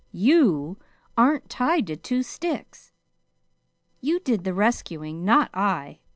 YOU 0.11 0.79
aren't 1.15 1.47
tied 1.47 1.85
to 1.85 1.95
two 1.95 2.23
sticks. 2.23 2.91
You 3.99 4.19
did 4.19 4.45
the 4.45 4.53
rescuing, 4.55 5.23
not 5.23 5.51
I. 5.53 5.99